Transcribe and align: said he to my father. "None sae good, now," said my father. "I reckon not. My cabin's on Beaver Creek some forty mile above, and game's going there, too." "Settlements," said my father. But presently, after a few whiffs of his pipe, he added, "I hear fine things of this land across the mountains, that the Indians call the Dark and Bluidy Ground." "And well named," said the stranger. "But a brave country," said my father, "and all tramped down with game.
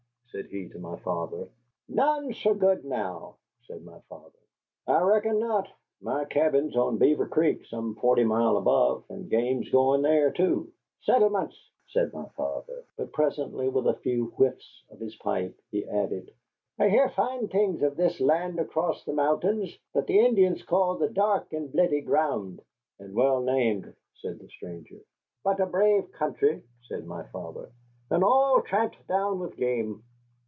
said 0.33 0.45
he 0.45 0.69
to 0.69 0.79
my 0.79 0.95
father. 0.99 1.49
"None 1.89 2.31
sae 2.33 2.53
good, 2.53 2.85
now," 2.85 3.35
said 3.67 3.83
my 3.83 3.99
father. 4.07 4.39
"I 4.87 5.01
reckon 5.01 5.39
not. 5.39 5.67
My 5.99 6.23
cabin's 6.23 6.73
on 6.77 6.97
Beaver 6.99 7.27
Creek 7.27 7.65
some 7.65 7.95
forty 7.95 8.23
mile 8.23 8.55
above, 8.55 9.03
and 9.09 9.29
game's 9.29 9.69
going 9.71 10.03
there, 10.03 10.31
too." 10.31 10.71
"Settlements," 11.01 11.57
said 11.89 12.13
my 12.13 12.29
father. 12.29 12.85
But 12.95 13.11
presently, 13.11 13.67
after 13.67 13.89
a 13.89 13.95
few 13.95 14.27
whiffs 14.37 14.83
of 14.89 15.01
his 15.01 15.17
pipe, 15.17 15.59
he 15.69 15.85
added, 15.85 16.31
"I 16.79 16.87
hear 16.87 17.09
fine 17.09 17.49
things 17.49 17.81
of 17.83 17.97
this 17.97 18.21
land 18.21 18.57
across 18.57 19.03
the 19.03 19.11
mountains, 19.11 19.77
that 19.93 20.07
the 20.07 20.17
Indians 20.21 20.63
call 20.63 20.95
the 20.95 21.09
Dark 21.09 21.51
and 21.51 21.73
Bluidy 21.73 22.05
Ground." 22.05 22.61
"And 22.99 23.13
well 23.13 23.41
named," 23.41 23.93
said 24.13 24.39
the 24.39 24.47
stranger. 24.47 25.01
"But 25.43 25.59
a 25.59 25.65
brave 25.65 26.09
country," 26.13 26.63
said 26.83 27.05
my 27.05 27.23
father, 27.33 27.69
"and 28.09 28.23
all 28.23 28.61
tramped 28.61 29.05
down 29.09 29.37
with 29.41 29.57
game. 29.57 30.03